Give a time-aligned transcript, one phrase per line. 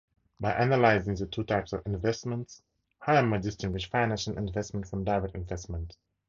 [0.39, 2.63] By analyzing the two types of investments
[3.03, 5.95] Hymer distinguished financial investment from direct investment.